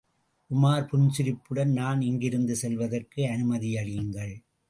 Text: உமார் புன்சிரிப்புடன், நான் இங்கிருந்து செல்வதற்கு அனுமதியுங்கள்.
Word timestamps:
உமார் 0.51 0.87
புன்சிரிப்புடன், 0.87 1.71
நான் 1.71 2.01
இங்கிருந்து 2.01 2.55
செல்வதற்கு 2.55 3.21
அனுமதியுங்கள். 3.27 4.33